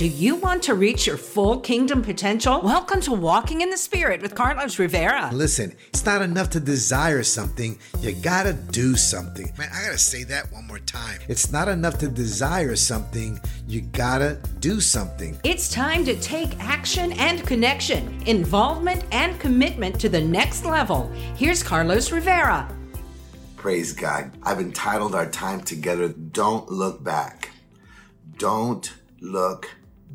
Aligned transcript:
Do 0.00 0.06
you 0.06 0.36
want 0.36 0.62
to 0.62 0.72
reach 0.72 1.06
your 1.06 1.18
full 1.18 1.60
kingdom 1.60 2.00
potential? 2.00 2.62
Welcome 2.62 3.02
to 3.02 3.12
Walking 3.12 3.60
in 3.60 3.68
the 3.68 3.76
Spirit 3.76 4.22
with 4.22 4.34
Carlos 4.34 4.78
Rivera. 4.78 5.28
Listen, 5.30 5.76
it's 5.88 6.06
not 6.06 6.22
enough 6.22 6.48
to 6.52 6.58
desire 6.58 7.22
something, 7.22 7.78
you 8.00 8.12
gotta 8.12 8.54
do 8.54 8.96
something. 8.96 9.52
Man, 9.58 9.68
I 9.70 9.84
gotta 9.84 9.98
say 9.98 10.24
that 10.24 10.50
one 10.52 10.66
more 10.66 10.78
time. 10.78 11.20
It's 11.28 11.52
not 11.52 11.68
enough 11.68 11.98
to 11.98 12.08
desire 12.08 12.76
something, 12.76 13.38
you 13.68 13.82
gotta 13.82 14.38
do 14.60 14.80
something. 14.80 15.38
It's 15.44 15.68
time 15.68 16.06
to 16.06 16.18
take 16.18 16.58
action 16.60 17.12
and 17.12 17.46
connection, 17.46 18.22
involvement 18.24 19.04
and 19.12 19.38
commitment 19.38 20.00
to 20.00 20.08
the 20.08 20.22
next 20.22 20.64
level. 20.64 21.12
Here's 21.36 21.62
Carlos 21.62 22.10
Rivera. 22.10 22.74
Praise 23.56 23.92
God. 23.92 24.32
I've 24.44 24.60
entitled 24.60 25.14
our 25.14 25.30
time 25.30 25.60
together, 25.60 26.08
Don't 26.08 26.70
Look 26.70 27.04
Back. 27.04 27.50
Don't 28.38 28.90
look 29.20 29.68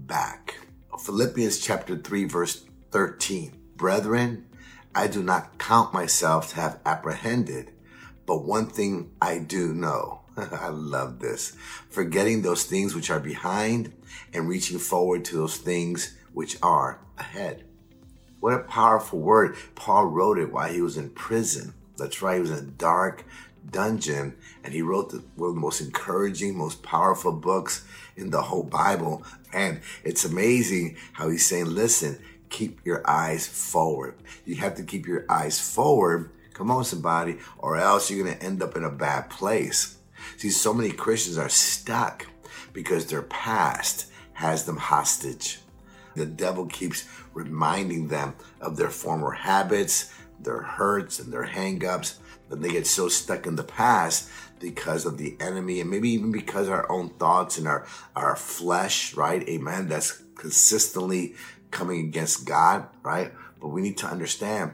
back. 0.07 0.55
Philippians 0.99 1.59
chapter 1.59 1.97
3, 1.97 2.25
verse 2.25 2.65
13. 2.91 3.51
Brethren, 3.75 4.45
I 4.93 5.07
do 5.07 5.21
not 5.21 5.57
count 5.57 5.93
myself 5.93 6.49
to 6.49 6.55
have 6.55 6.79
apprehended, 6.85 7.71
but 8.25 8.45
one 8.45 8.67
thing 8.67 9.11
I 9.21 9.39
do 9.39 9.73
know. 9.73 10.21
I 10.37 10.69
love 10.69 11.19
this. 11.19 11.55
Forgetting 11.89 12.41
those 12.41 12.63
things 12.63 12.95
which 12.95 13.09
are 13.09 13.19
behind 13.19 13.93
and 14.33 14.47
reaching 14.47 14.79
forward 14.79 15.25
to 15.25 15.35
those 15.35 15.57
things 15.57 16.15
which 16.33 16.57
are 16.61 16.99
ahead. 17.17 17.65
What 18.39 18.53
a 18.53 18.59
powerful 18.59 19.19
word. 19.19 19.55
Paul 19.75 20.05
wrote 20.05 20.37
it 20.37 20.51
while 20.51 20.71
he 20.71 20.81
was 20.81 20.97
in 20.97 21.09
prison. 21.09 21.73
That's 21.97 22.21
right. 22.21 22.35
He 22.35 22.41
was 22.41 22.51
in 22.51 22.57
a 22.57 22.61
dark 22.61 23.25
dungeon 23.71 24.35
and 24.63 24.73
he 24.73 24.81
wrote 24.81 25.09
the, 25.09 25.23
one 25.35 25.49
of 25.49 25.55
the 25.55 25.61
most 25.61 25.81
encouraging, 25.81 26.57
most 26.57 26.83
powerful 26.83 27.31
books 27.31 27.85
in 28.15 28.29
the 28.29 28.41
whole 28.41 28.63
Bible. 28.63 29.23
And 29.53 29.81
it's 30.03 30.25
amazing 30.25 30.97
how 31.13 31.29
he's 31.29 31.45
saying, 31.45 31.65
listen, 31.67 32.19
keep 32.49 32.85
your 32.85 33.01
eyes 33.09 33.47
forward. 33.47 34.15
You 34.45 34.55
have 34.57 34.75
to 34.75 34.83
keep 34.83 35.07
your 35.07 35.25
eyes 35.29 35.59
forward. 35.59 36.31
Come 36.53 36.71
on, 36.71 36.85
somebody, 36.85 37.37
or 37.57 37.77
else 37.77 38.09
you're 38.09 38.23
going 38.23 38.37
to 38.37 38.43
end 38.43 38.63
up 38.63 38.77
in 38.77 38.83
a 38.83 38.89
bad 38.89 39.29
place. 39.29 39.97
See, 40.37 40.49
so 40.49 40.73
many 40.73 40.91
Christians 40.91 41.37
are 41.37 41.49
stuck 41.49 42.27
because 42.71 43.05
their 43.05 43.23
past 43.23 44.07
has 44.33 44.65
them 44.65 44.77
hostage. 44.77 45.59
The 46.15 46.25
devil 46.25 46.65
keeps 46.65 47.07
reminding 47.33 48.07
them 48.07 48.35
of 48.61 48.77
their 48.77 48.89
former 48.89 49.31
habits, 49.31 50.13
their 50.39 50.61
hurts, 50.61 51.19
and 51.19 51.31
their 51.31 51.45
hangups. 51.45 52.15
But 52.49 52.61
they 52.61 52.69
get 52.69 52.87
so 52.87 53.09
stuck 53.09 53.47
in 53.47 53.55
the 53.55 53.63
past 53.63 54.29
because 54.59 55.05
of 55.05 55.17
the 55.17 55.35
enemy 55.39 55.81
and 55.81 55.89
maybe 55.89 56.09
even 56.09 56.31
because 56.31 56.69
our 56.69 56.89
own 56.91 57.09
thoughts 57.09 57.57
and 57.57 57.67
our, 57.67 57.85
our 58.15 58.35
flesh, 58.35 59.15
right? 59.15 59.47
Amen. 59.49 59.87
That's 59.87 60.21
consistently 60.35 61.35
coming 61.71 62.01
against 62.01 62.45
God, 62.45 62.87
right? 63.03 63.31
But 63.59 63.69
we 63.69 63.81
need 63.81 63.97
to 63.97 64.07
understand 64.07 64.73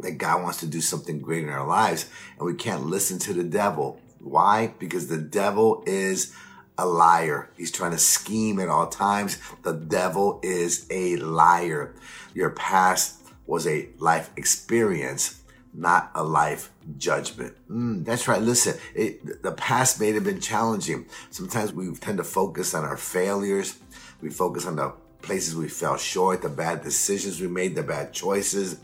that 0.00 0.12
God 0.12 0.42
wants 0.42 0.60
to 0.60 0.66
do 0.66 0.80
something 0.80 1.20
great 1.20 1.42
in 1.42 1.50
our 1.50 1.66
lives 1.66 2.08
and 2.36 2.46
we 2.46 2.54
can't 2.54 2.86
listen 2.86 3.18
to 3.20 3.32
the 3.32 3.44
devil. 3.44 4.00
Why? 4.20 4.74
Because 4.78 5.08
the 5.08 5.18
devil 5.18 5.82
is 5.86 6.32
a 6.76 6.86
liar. 6.86 7.50
He's 7.56 7.72
trying 7.72 7.90
to 7.90 7.98
scheme 7.98 8.60
at 8.60 8.68
all 8.68 8.86
times. 8.86 9.38
The 9.62 9.72
devil 9.72 10.40
is 10.42 10.86
a 10.90 11.16
liar. 11.16 11.94
Your 12.34 12.50
past 12.50 13.20
was 13.46 13.66
a 13.66 13.88
life 13.98 14.30
experience 14.36 15.37
not 15.74 16.10
a 16.14 16.24
life 16.24 16.70
judgment. 16.96 17.54
Mm, 17.70 18.04
that's 18.04 18.26
right. 18.28 18.40
Listen, 18.40 18.74
it, 18.94 19.42
the 19.42 19.52
past 19.52 20.00
may 20.00 20.12
have 20.12 20.24
been 20.24 20.40
challenging. 20.40 21.06
Sometimes 21.30 21.72
we 21.72 21.92
tend 21.94 22.18
to 22.18 22.24
focus 22.24 22.74
on 22.74 22.84
our 22.84 22.96
failures. 22.96 23.78
We 24.20 24.30
focus 24.30 24.66
on 24.66 24.76
the 24.76 24.92
places 25.22 25.54
we 25.54 25.68
fell 25.68 25.96
short, 25.96 26.42
the 26.42 26.48
bad 26.48 26.82
decisions 26.82 27.40
we 27.40 27.48
made, 27.48 27.74
the 27.74 27.82
bad 27.82 28.12
choices, 28.12 28.80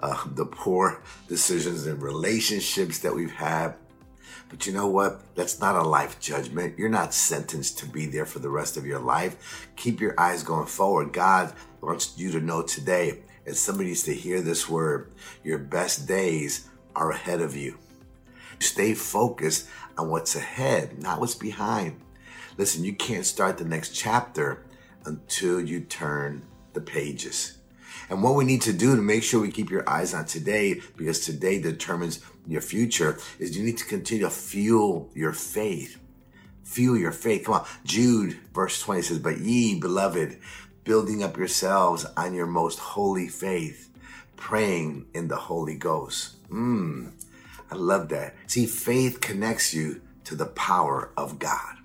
uh, 0.00 0.24
the 0.34 0.46
poor 0.46 1.02
decisions 1.28 1.86
in 1.86 1.98
relationships 2.00 3.00
that 3.00 3.14
we've 3.14 3.32
had. 3.32 3.74
But 4.48 4.66
you 4.66 4.72
know 4.72 4.86
what? 4.86 5.20
That's 5.34 5.60
not 5.60 5.76
a 5.76 5.82
life 5.82 6.18
judgment. 6.20 6.78
You're 6.78 6.88
not 6.88 7.12
sentenced 7.12 7.78
to 7.78 7.86
be 7.86 8.06
there 8.06 8.24
for 8.24 8.38
the 8.38 8.48
rest 8.48 8.76
of 8.76 8.86
your 8.86 9.00
life. 9.00 9.68
Keep 9.76 10.00
your 10.00 10.18
eyes 10.18 10.42
going 10.42 10.66
forward. 10.66 11.12
God 11.12 11.52
wants 11.82 12.14
you 12.16 12.30
to 12.32 12.40
know 12.40 12.62
today 12.62 13.18
and 13.48 13.56
somebody 13.56 13.88
needs 13.88 14.02
to 14.04 14.14
hear 14.14 14.42
this 14.42 14.68
word. 14.68 15.10
Your 15.42 15.58
best 15.58 16.06
days 16.06 16.68
are 16.94 17.10
ahead 17.10 17.40
of 17.40 17.56
you. 17.56 17.78
Stay 18.60 18.92
focused 18.92 19.68
on 19.96 20.10
what's 20.10 20.36
ahead, 20.36 21.02
not 21.02 21.18
what's 21.18 21.34
behind. 21.34 21.98
Listen, 22.58 22.84
you 22.84 22.92
can't 22.92 23.24
start 23.24 23.56
the 23.56 23.64
next 23.64 23.94
chapter 23.94 24.64
until 25.06 25.60
you 25.60 25.80
turn 25.80 26.42
the 26.74 26.80
pages. 26.80 27.56
And 28.10 28.22
what 28.22 28.34
we 28.34 28.44
need 28.44 28.62
to 28.62 28.72
do 28.72 28.94
to 28.94 29.02
make 29.02 29.22
sure 29.22 29.40
we 29.40 29.50
keep 29.50 29.70
your 29.70 29.88
eyes 29.88 30.12
on 30.12 30.26
today, 30.26 30.80
because 30.96 31.24
today 31.24 31.60
determines 31.60 32.20
your 32.46 32.60
future, 32.60 33.18
is 33.38 33.56
you 33.56 33.64
need 33.64 33.78
to 33.78 33.84
continue 33.86 34.24
to 34.24 34.30
fuel 34.30 35.10
your 35.14 35.32
faith. 35.32 35.98
Fuel 36.64 36.98
your 36.98 37.12
faith. 37.12 37.46
Come 37.46 37.54
on. 37.54 37.66
Jude, 37.84 38.38
verse 38.52 38.80
20 38.82 39.02
says, 39.02 39.18
But 39.18 39.38
ye, 39.38 39.80
beloved, 39.80 40.38
building 40.88 41.22
up 41.22 41.36
yourselves 41.36 42.06
on 42.16 42.32
your 42.32 42.46
most 42.46 42.78
holy 42.78 43.28
faith, 43.28 43.90
praying 44.36 45.04
in 45.12 45.28
the 45.28 45.36
Holy 45.36 45.76
Ghost. 45.76 46.42
Mmm, 46.48 47.12
I 47.70 47.74
love 47.74 48.08
that. 48.08 48.34
See, 48.46 48.64
faith 48.64 49.20
connects 49.20 49.74
you 49.74 50.00
to 50.24 50.34
the 50.34 50.46
power 50.46 51.10
of 51.14 51.38
God. 51.38 51.76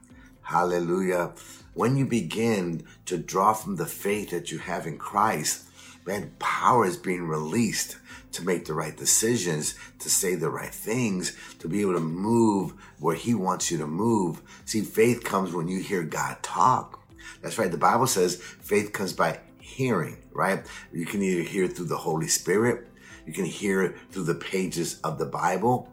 Hallelujah. 0.44 1.34
When 1.74 1.98
you 1.98 2.06
begin 2.06 2.86
to 3.06 3.18
draw 3.18 3.52
from 3.52 3.76
the 3.76 3.86
faith 3.86 4.30
that 4.30 4.54
you 4.54 4.60
have 4.60 4.88
in 4.88 4.98
Christ, 4.98 5.66
man, 6.08 6.32
power 6.40 6.86
is 6.86 6.96
being 6.96 7.28
released 7.28 7.98
to 8.32 8.46
make 8.46 8.64
the 8.64 8.74
right 8.74 8.96
decisions, 8.96 9.76
to 10.00 10.10
say 10.10 10.36
the 10.36 10.50
right 10.50 10.74
things, 10.74 11.36
to 11.60 11.68
be 11.68 11.82
able 11.82 11.96
to 11.96 12.00
move 12.00 12.72
where 13.00 13.18
He 13.18 13.34
wants 13.34 13.70
you 13.70 13.78
to 13.80 13.88
move. 13.88 14.42
See, 14.64 14.80
faith 14.80 15.26
comes 15.26 15.52
when 15.52 15.68
you 15.68 15.82
hear 15.82 16.04
God 16.04 16.42
talk. 16.42 17.03
That's 17.42 17.58
right. 17.58 17.72
The 17.72 17.78
Bible 17.78 18.08
says 18.08 18.36
faith 18.36 18.94
comes 18.94 19.14
by 19.14 19.40
hearing, 19.60 20.18
right? 20.32 20.66
You 20.92 21.06
can 21.06 21.22
either 21.22 21.44
hear 21.44 21.68
through 21.68 21.88
the 21.88 21.98
Holy 21.98 22.28
Spirit, 22.28 22.88
you 23.26 23.34
can 23.34 23.46
hear 23.46 23.96
through 24.12 24.24
the 24.24 24.36
pages 24.36 25.00
of 25.04 25.18
the 25.18 25.26
Bible, 25.26 25.90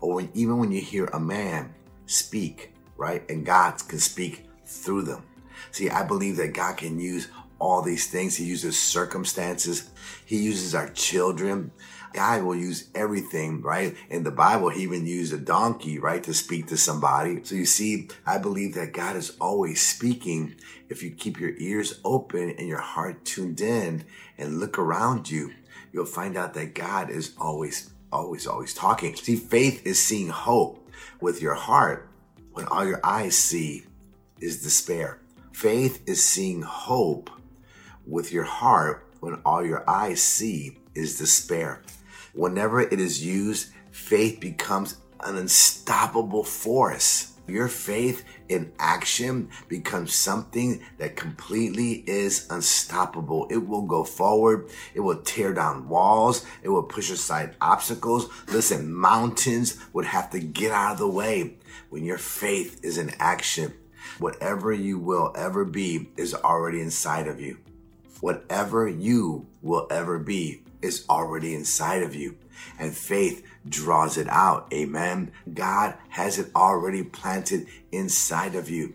or 0.00 0.14
when, 0.14 0.30
even 0.34 0.58
when 0.58 0.72
you 0.72 0.80
hear 0.80 1.06
a 1.06 1.20
man 1.20 1.74
speak, 2.06 2.74
right? 2.96 3.28
And 3.30 3.46
God 3.46 3.76
can 3.88 3.98
speak 3.98 4.48
through 4.64 5.02
them. 5.02 5.22
See, 5.72 5.90
I 5.90 6.02
believe 6.02 6.36
that 6.36 6.54
God 6.54 6.76
can 6.76 6.98
use 6.98 7.28
all 7.60 7.82
these 7.82 8.08
things. 8.08 8.36
He 8.36 8.44
uses 8.44 8.80
circumstances. 8.80 9.90
He 10.24 10.38
uses 10.38 10.74
our 10.74 10.88
children. 10.88 11.70
God 12.12 12.42
will 12.42 12.56
use 12.56 12.88
everything, 12.94 13.62
right? 13.62 13.94
In 14.08 14.24
the 14.24 14.32
Bible, 14.32 14.70
he 14.70 14.82
even 14.82 15.06
used 15.06 15.32
a 15.32 15.38
donkey, 15.38 15.98
right, 15.98 16.22
to 16.24 16.34
speak 16.34 16.66
to 16.68 16.76
somebody. 16.76 17.44
So 17.44 17.54
you 17.54 17.66
see, 17.66 18.08
I 18.26 18.38
believe 18.38 18.74
that 18.74 18.92
God 18.92 19.14
is 19.14 19.36
always 19.40 19.80
speaking 19.80 20.56
if 20.88 21.04
you 21.04 21.12
keep 21.12 21.38
your 21.38 21.52
ears 21.58 22.00
open 22.04 22.50
and 22.50 22.66
your 22.66 22.80
heart 22.80 23.24
tuned 23.24 23.60
in 23.60 24.04
and 24.38 24.58
look 24.58 24.76
around 24.76 25.30
you. 25.30 25.52
You'll 25.92 26.06
find 26.06 26.36
out 26.36 26.54
that 26.54 26.74
God 26.74 27.10
is 27.10 27.34
always, 27.38 27.90
always, 28.12 28.46
always 28.46 28.74
talking. 28.74 29.14
See, 29.14 29.36
faith 29.36 29.86
is 29.86 30.02
seeing 30.02 30.30
hope 30.30 30.88
with 31.20 31.40
your 31.40 31.54
heart 31.54 32.08
when 32.52 32.66
all 32.66 32.84
your 32.84 33.00
eyes 33.04 33.36
see 33.36 33.84
is 34.40 34.62
despair. 34.62 35.20
Faith 35.52 36.02
is 36.06 36.24
seeing 36.24 36.62
hope 36.62 37.30
with 38.10 38.32
your 38.32 38.44
heart 38.44 39.06
when 39.20 39.40
all 39.44 39.64
your 39.64 39.88
eyes 39.88 40.22
see 40.22 40.78
is 40.94 41.18
despair. 41.18 41.82
Whenever 42.34 42.80
it 42.80 43.00
is 43.00 43.24
used, 43.24 43.72
faith 43.92 44.40
becomes 44.40 44.96
an 45.20 45.36
unstoppable 45.36 46.44
force. 46.44 47.34
Your 47.46 47.68
faith 47.68 48.24
in 48.48 48.72
action 48.78 49.50
becomes 49.68 50.14
something 50.14 50.82
that 50.98 51.16
completely 51.16 52.04
is 52.06 52.46
unstoppable. 52.48 53.48
It 53.50 53.66
will 53.66 53.82
go 53.82 54.04
forward. 54.04 54.70
It 54.94 55.00
will 55.00 55.20
tear 55.22 55.52
down 55.52 55.88
walls. 55.88 56.46
It 56.62 56.68
will 56.68 56.84
push 56.84 57.10
aside 57.10 57.56
obstacles. 57.60 58.28
Listen, 58.48 58.92
mountains 58.92 59.78
would 59.92 60.04
have 60.04 60.30
to 60.30 60.38
get 60.38 60.70
out 60.70 60.92
of 60.92 60.98
the 60.98 61.08
way 61.08 61.56
when 61.88 62.04
your 62.04 62.18
faith 62.18 62.80
is 62.84 62.98
in 62.98 63.12
action. 63.18 63.74
Whatever 64.20 64.72
you 64.72 64.98
will 64.98 65.32
ever 65.36 65.64
be 65.64 66.10
is 66.16 66.34
already 66.34 66.80
inside 66.80 67.26
of 67.26 67.40
you. 67.40 67.58
Whatever 68.20 68.88
you 68.88 69.46
will 69.62 69.86
ever 69.90 70.18
be 70.18 70.62
is 70.82 71.04
already 71.08 71.54
inside 71.54 72.02
of 72.02 72.14
you. 72.14 72.36
And 72.78 72.94
faith 72.94 73.46
draws 73.68 74.16
it 74.16 74.28
out. 74.28 74.72
Amen. 74.72 75.32
God 75.52 75.94
has 76.10 76.38
it 76.38 76.50
already 76.54 77.02
planted 77.02 77.66
inside 77.92 78.54
of 78.54 78.68
you. 78.70 78.94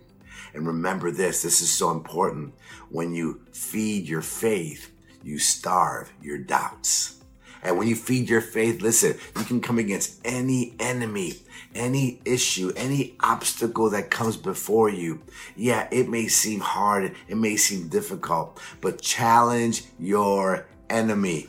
And 0.54 0.68
remember 0.68 1.12
this, 1.12 1.42
this 1.42 1.62
is 1.62 1.72
so 1.72 1.92
important. 1.92 2.54
When 2.90 3.14
you 3.14 3.42
feed 3.52 4.08
your 4.08 4.22
faith, 4.22 4.92
you 5.24 5.38
starve 5.38 6.14
your 6.22 6.38
doubts. 6.38 7.22
And 7.66 7.80
when 7.80 7.88
you 7.88 7.96
feed 7.96 8.30
your 8.30 8.42
faith, 8.42 8.84
listen, 8.84 9.18
you 9.36 9.44
can 9.44 9.60
come 9.60 9.80
against 9.80 10.22
any 10.24 10.76
enemy, 10.80 11.34
any 11.74 12.22
issue, 12.24 12.72
any 12.76 13.16
obstacle 13.22 13.90
that 13.90 14.12
comes 14.12 14.38
before 14.38 14.88
you. 14.88 15.24
Yeah, 15.56 15.88
it 15.92 16.08
may 16.08 16.28
seem 16.28 16.60
hard, 16.60 17.16
it 17.28 17.38
may 17.38 17.58
seem 17.58 17.88
difficult, 17.88 18.62
but 18.82 19.02
challenge 19.02 19.84
your 19.98 20.68
enemy. 20.92 21.48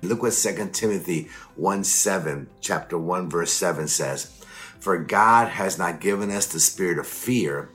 Look 0.00 0.22
what 0.22 0.32
2 0.32 0.70
Timothy 0.72 1.28
1 1.56 1.84
7, 1.84 2.48
chapter 2.62 2.96
1, 2.96 3.28
verse 3.28 3.52
7 3.52 3.88
says. 3.88 4.32
For 4.80 4.96
God 4.96 5.48
has 5.48 5.76
not 5.76 6.00
given 6.00 6.30
us 6.30 6.46
the 6.46 6.60
spirit 6.60 6.98
of 6.98 7.06
fear, 7.06 7.68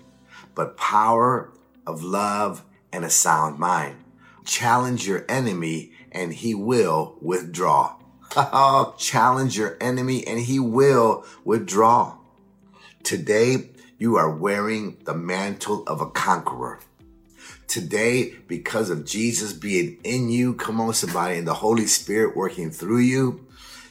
but 0.56 0.78
power 0.78 1.52
of 1.86 2.04
love 2.04 2.64
and 2.92 3.06
a 3.06 3.12
sound 3.12 3.60
mind. 3.60 3.98
Challenge 4.46 5.08
your 5.08 5.26
enemy 5.30 5.92
and 6.14 6.34
he 6.34 6.54
will 6.54 7.18
withdraw. 7.22 7.96
Challenge 8.98 9.58
your 9.58 9.78
enemy 9.82 10.26
and 10.26 10.40
he 10.40 10.60
will 10.60 11.26
withdraw. 11.44 12.16
Today, 13.04 13.70
you 13.98 14.16
are 14.16 14.30
wearing 14.30 14.98
the 15.04 15.14
mantle 15.14 15.84
of 15.88 16.02
a 16.02 16.10
conqueror. 16.10 16.80
Today, 17.68 18.36
because 18.48 18.90
of 18.90 19.06
Jesus 19.06 19.54
being 19.54 19.98
in 20.04 20.30
you, 20.30 20.54
come 20.54 20.80
on, 20.80 20.94
somebody, 20.94 21.38
and 21.38 21.48
the 21.48 21.56
Holy 21.56 21.88
Spirit 21.88 22.36
working 22.36 22.70
through 22.70 23.00
you, 23.00 23.46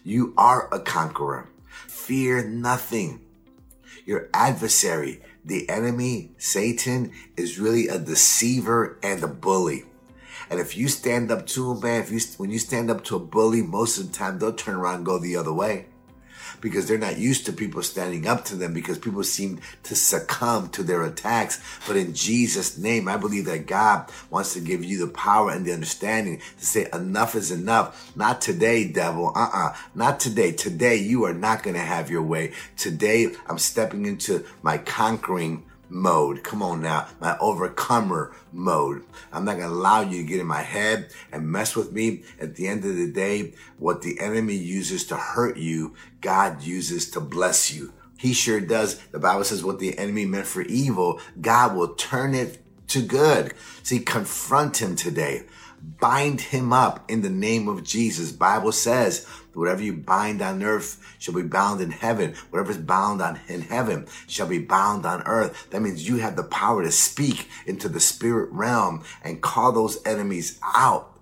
you 0.05 0.35
are 0.37 0.69
a 0.73 0.81
conqueror. 0.81 1.49
Fear 1.87 2.49
nothing. 2.49 3.21
Your 4.05 4.29
adversary, 4.35 5.23
the 5.45 5.69
enemy, 5.69 6.33
Satan, 6.39 7.13
is 7.37 7.59
really 7.59 7.89
a 7.89 7.99
deceiver 7.99 8.99
and 9.03 9.23
a 9.23 9.29
bully. 9.29 9.85
And 10.53 10.61
if 10.61 10.77
you 10.77 10.89
stand 10.89 11.31
up 11.31 11.47
to 11.47 11.71
a 11.71 11.81
man, 11.81 12.03
if 12.03 12.11
you 12.11 12.21
when 12.37 12.51
you 12.51 12.59
stand 12.59 12.91
up 12.91 13.03
to 13.05 13.17
a 13.17 13.19
bully, 13.19 13.63
most 13.63 13.97
of 13.97 14.13
the 14.13 14.19
time 14.19 14.39
they'll 14.39 14.53
turn 14.53 14.75
around 14.75 14.97
and 14.97 15.07
go 15.07 15.19
the 15.19 15.35
other 15.35 15.51
way 15.53 15.87
because 16.61 16.87
they're 16.87 16.99
not 16.99 17.19
used 17.19 17.47
to 17.47 17.55
people 17.55 17.83
standing 17.83 18.27
up 18.27 18.45
to 18.45 18.57
them 18.57 18.75
because 18.75 18.99
people 18.99 19.25
seem 19.25 19.63
to 19.83 19.97
succumb 19.97 20.69
to 20.69 20.83
their 20.83 21.05
attacks. 21.05 21.59
But 21.87 21.97
in 21.97 22.13
Jesus' 22.13 22.77
name, 22.77 23.09
I 23.09 23.17
believe 23.17 23.47
that 23.47 23.67
God 23.67 24.11
wants 24.29 24.53
to 24.53 24.61
give 24.61 24.85
you 24.85 24.99
the 24.99 25.11
power 25.11 25.51
and 25.51 25.65
the 25.65 25.73
understanding 25.73 26.43
to 26.59 26.67
say 26.67 26.87
enough 26.93 27.35
is 27.35 27.51
enough. 27.51 28.15
Not 28.15 28.43
today, 28.43 28.87
devil. 28.87 29.33
Uh-uh. 29.35 29.75
Not 29.95 30.21
today. 30.21 30.53
Today, 30.53 30.97
you 30.97 31.25
are 31.25 31.33
not 31.33 31.63
going 31.63 31.77
to 31.77 31.81
have 31.81 32.11
your 32.11 32.23
way. 32.23 32.53
Today, 32.77 33.29
I'm 33.47 33.59
stepping 33.59 34.05
into 34.05 34.45
my 34.63 34.77
conquering 34.77 35.65
mode. 35.93 36.43
Come 36.43 36.63
on 36.63 36.81
now, 36.83 37.09
my 37.21 37.37
overcomer 37.39 38.35
mode. 38.53 39.05
I'm 39.33 39.45
not 39.45 39.59
to 39.59 39.67
allow 39.67 40.01
you 40.01 40.23
to 40.23 40.29
get 40.29 40.41
in 40.41 40.47
my 40.47 40.63
head 40.63 41.11
and 41.31 41.51
mess 41.51 41.77
with 41.77 41.93
me. 41.93 42.23
At 42.41 42.57
the 42.57 42.67
end 42.67 42.85
of 42.85 42.97
the 42.97 43.11
day, 43.11 43.53
what 43.79 44.03
the 44.03 44.19
enemy 44.19 44.55
uses 44.55 45.05
to 45.07 45.17
hurt 45.17 45.57
you, 45.57 45.95
God 46.21 46.63
uses 46.63 47.11
to 47.11 47.21
bless 47.21 47.73
you. 47.73 47.93
He 48.19 48.33
sure 48.33 48.61
does. 48.61 48.99
The 49.09 49.19
Bible 49.19 49.45
says 49.45 49.65
what 49.65 49.79
the 49.79 49.99
enemy 49.99 50.27
meant 50.27 50.47
for 50.47 50.63
evil, 50.63 51.21
God 51.41 51.77
will 51.77 51.95
turn 51.95 52.35
it 52.35 52.59
to 52.89 53.03
good. 53.03 53.55
See, 53.83 54.01
confront 54.01 54.81
him 54.81 54.97
today. 54.97 55.45
Bind 55.99 56.41
him 56.41 56.73
up 56.73 57.11
in 57.11 57.23
the 57.23 57.31
name 57.31 57.67
of 57.69 57.83
Jesus. 57.83 58.31
Bible 58.31 58.71
says 58.71 59.27
Whatever 59.55 59.83
you 59.83 59.93
bind 59.93 60.41
on 60.41 60.63
earth 60.63 61.03
shall 61.19 61.35
be 61.35 61.43
bound 61.43 61.81
in 61.81 61.91
heaven. 61.91 62.35
Whatever 62.51 62.73
is 62.73 62.79
bound 62.79 63.21
on 63.21 63.41
in 63.49 63.63
heaven 63.63 64.07
shall 64.27 64.47
be 64.47 64.59
bound 64.59 65.05
on 65.05 65.23
earth. 65.23 65.69
That 65.71 65.83
means 65.83 66.09
you 66.09 66.17
have 66.17 66.37
the 66.37 66.45
power 66.45 66.83
to 66.83 66.91
speak 66.91 67.49
into 67.67 67.89
the 67.89 68.01
spirit 68.01 68.51
realm 68.51 69.05
and 69.23 69.43
call 69.43 69.73
those 69.73 69.99
enemies 70.07 70.59
out 70.75 71.21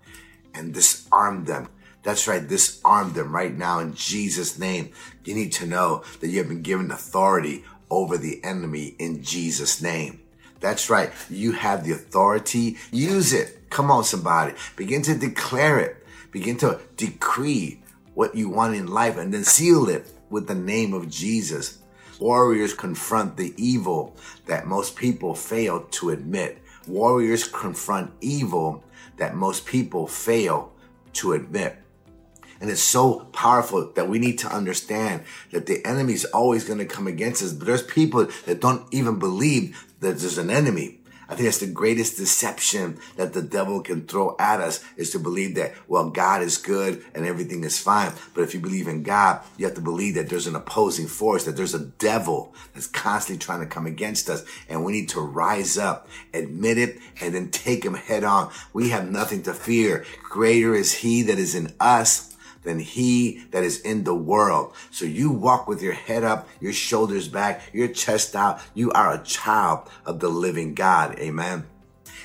and 0.54 0.72
disarm 0.74 1.44
them. 1.44 1.68
That's 2.02 2.26
right, 2.26 2.46
disarm 2.46 3.12
them 3.12 3.34
right 3.34 3.56
now 3.56 3.78
in 3.80 3.94
Jesus' 3.94 4.58
name. 4.58 4.92
You 5.24 5.34
need 5.34 5.52
to 5.52 5.66
know 5.66 6.02
that 6.20 6.28
you 6.28 6.38
have 6.38 6.48
been 6.48 6.62
given 6.62 6.90
authority 6.90 7.64
over 7.90 8.16
the 8.16 8.42
enemy 8.42 8.94
in 8.98 9.22
Jesus' 9.22 9.82
name. 9.82 10.20
That's 10.60 10.88
right, 10.88 11.10
you 11.28 11.52
have 11.52 11.84
the 11.84 11.92
authority. 11.92 12.76
Use 12.90 13.32
it. 13.32 13.70
Come 13.70 13.90
on, 13.90 14.04
somebody. 14.04 14.54
Begin 14.76 15.02
to 15.02 15.14
declare 15.14 15.78
it. 15.78 15.96
Begin 16.32 16.56
to 16.58 16.80
decree 16.96 17.79
what 18.14 18.34
you 18.34 18.48
want 18.48 18.74
in 18.74 18.86
life 18.86 19.16
and 19.16 19.32
then 19.32 19.44
seal 19.44 19.88
it 19.88 20.10
with 20.30 20.46
the 20.46 20.54
name 20.54 20.94
of 20.94 21.10
Jesus. 21.10 21.78
Warriors 22.18 22.74
confront 22.74 23.36
the 23.36 23.54
evil 23.56 24.16
that 24.46 24.66
most 24.66 24.96
people 24.96 25.34
fail 25.34 25.84
to 25.92 26.10
admit. 26.10 26.62
Warriors 26.86 27.48
confront 27.48 28.12
evil 28.20 28.84
that 29.16 29.34
most 29.34 29.66
people 29.66 30.06
fail 30.06 30.72
to 31.14 31.32
admit. 31.32 31.76
And 32.60 32.68
it's 32.68 32.82
so 32.82 33.20
powerful 33.32 33.90
that 33.92 34.08
we 34.08 34.18
need 34.18 34.38
to 34.40 34.48
understand 34.48 35.22
that 35.50 35.64
the 35.64 35.84
enemy 35.86 36.12
is 36.12 36.26
always 36.26 36.64
going 36.64 36.78
to 36.78 36.84
come 36.84 37.06
against 37.06 37.42
us. 37.42 37.52
But 37.52 37.66
there's 37.66 37.82
people 37.82 38.28
that 38.44 38.60
don't 38.60 38.86
even 38.92 39.18
believe 39.18 39.86
that 40.00 40.18
there's 40.18 40.36
an 40.36 40.50
enemy. 40.50 40.99
I 41.30 41.36
think 41.36 41.46
that's 41.46 41.58
the 41.58 41.68
greatest 41.68 42.16
deception 42.16 42.98
that 43.16 43.32
the 43.34 43.42
devil 43.42 43.80
can 43.82 44.04
throw 44.04 44.34
at 44.40 44.60
us 44.60 44.82
is 44.96 45.10
to 45.10 45.20
believe 45.20 45.54
that, 45.54 45.74
well, 45.86 46.10
God 46.10 46.42
is 46.42 46.58
good 46.58 47.04
and 47.14 47.24
everything 47.24 47.62
is 47.62 47.78
fine. 47.78 48.12
But 48.34 48.42
if 48.42 48.52
you 48.52 48.58
believe 48.58 48.88
in 48.88 49.04
God, 49.04 49.40
you 49.56 49.64
have 49.64 49.76
to 49.76 49.80
believe 49.80 50.16
that 50.16 50.28
there's 50.28 50.48
an 50.48 50.56
opposing 50.56 51.06
force, 51.06 51.44
that 51.44 51.56
there's 51.56 51.74
a 51.74 51.86
devil 51.86 52.52
that's 52.74 52.88
constantly 52.88 53.38
trying 53.38 53.60
to 53.60 53.66
come 53.66 53.86
against 53.86 54.28
us. 54.28 54.44
And 54.68 54.84
we 54.84 54.90
need 54.90 55.08
to 55.10 55.20
rise 55.20 55.78
up, 55.78 56.08
admit 56.34 56.78
it, 56.78 56.98
and 57.20 57.32
then 57.32 57.52
take 57.52 57.84
him 57.84 57.94
head 57.94 58.24
on. 58.24 58.50
We 58.72 58.88
have 58.88 59.08
nothing 59.08 59.44
to 59.44 59.54
fear. 59.54 60.04
Greater 60.28 60.74
is 60.74 60.94
he 60.94 61.22
that 61.22 61.38
is 61.38 61.54
in 61.54 61.72
us 61.78 62.29
than 62.62 62.78
he 62.78 63.42
that 63.50 63.64
is 63.64 63.80
in 63.80 64.04
the 64.04 64.14
world. 64.14 64.74
So 64.90 65.04
you 65.04 65.30
walk 65.30 65.66
with 65.66 65.82
your 65.82 65.92
head 65.92 66.24
up, 66.24 66.48
your 66.60 66.72
shoulders 66.72 67.28
back, 67.28 67.62
your 67.72 67.88
chest 67.88 68.36
out. 68.36 68.60
You 68.74 68.90
are 68.92 69.14
a 69.14 69.24
child 69.24 69.88
of 70.04 70.20
the 70.20 70.28
living 70.28 70.74
God. 70.74 71.18
Amen. 71.18 71.66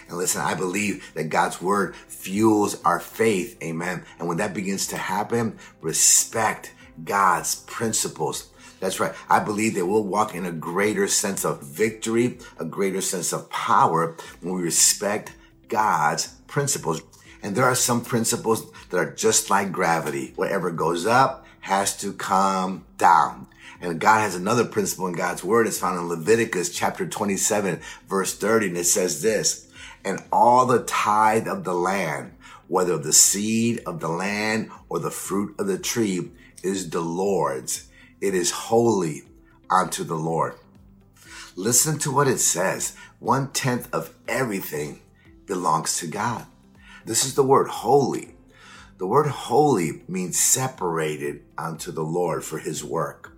And 0.08 0.18
listen, 0.18 0.42
I 0.42 0.54
believe 0.54 1.14
that 1.16 1.30
God's 1.30 1.62
word 1.62 1.96
fuels 1.96 2.82
our 2.84 3.00
faith. 3.00 3.58
Amen. 3.64 4.06
And 4.20 4.28
when 4.28 4.38
that 4.38 4.54
begins 4.54 4.88
to 4.88 4.98
happen, 4.98 5.58
respect 5.82 6.74
God's 7.04 7.56
principles. 7.56 8.50
That's 8.80 9.00
right. 9.00 9.16
I 9.30 9.40
believe 9.40 9.76
that 9.76 9.86
we'll 9.86 10.04
walk 10.04 10.36
in 10.36 10.46
a 10.46 10.52
greater 10.52 11.08
sense 11.08 11.44
of 11.44 11.64
victory, 11.64 12.38
a 12.60 12.66
greater 12.66 13.02
sense 13.02 13.34
of 13.34 13.50
power 13.50 14.16
when 14.42 14.56
we 14.56 14.62
respect 14.62 15.32
God's 15.68 16.28
principles. 16.48 17.02
And 17.46 17.56
there 17.56 17.66
are 17.66 17.76
some 17.76 18.04
principles 18.04 18.72
that 18.90 18.98
are 18.98 19.12
just 19.12 19.52
like 19.52 19.72
gravity. 19.72 20.34
Whatever 20.36 20.72
goes 20.72 21.06
up 21.06 21.46
has 21.60 21.96
to 21.98 22.12
come 22.12 22.86
down. 22.98 23.46
And 23.80 24.00
God 24.00 24.22
has 24.22 24.34
another 24.34 24.66
principle 24.66 25.06
in 25.06 25.14
God's 25.14 25.44
word. 25.44 25.68
It's 25.68 25.78
found 25.78 26.00
in 26.00 26.10
Leviticus 26.10 26.74
chapter 26.76 27.06
27, 27.06 27.82
verse 28.10 28.36
30. 28.36 28.70
And 28.70 28.78
it 28.78 28.86
says 28.86 29.22
this, 29.22 29.72
and 30.04 30.24
all 30.32 30.66
the 30.66 30.86
tithe 30.86 31.48
of 31.48 31.66
the 31.66 31.76
land, 31.76 32.34
whether 32.68 32.94
of 32.94 33.04
the 33.04 33.14
seed 33.14 33.80
of 33.86 34.00
the 34.00 34.10
land 34.10 34.72
or 34.90 34.98
the 34.98 35.12
fruit 35.12 35.54
of 35.60 35.68
the 35.68 35.78
tree 35.78 36.32
is 36.64 36.90
the 36.90 37.02
Lord's. 37.02 37.88
It 38.22 38.34
is 38.34 38.50
holy 38.50 39.22
unto 39.70 40.04
the 40.04 40.16
Lord. 40.16 40.56
Listen 41.56 42.00
to 42.00 42.12
what 42.12 42.28
it 42.28 42.40
says. 42.40 42.96
One 43.20 43.52
tenth 43.52 43.88
of 43.94 44.16
everything 44.28 45.02
belongs 45.46 46.00
to 46.00 46.08
God. 46.08 46.48
This 47.06 47.24
is 47.24 47.36
the 47.36 47.44
word 47.44 47.68
holy. 47.68 48.36
The 48.98 49.06
word 49.06 49.28
holy 49.28 50.02
means 50.08 50.40
separated 50.40 51.44
unto 51.58 51.92
the 51.92 52.04
Lord 52.04 52.44
for 52.44 52.58
his 52.58 52.84
work. 52.84 53.32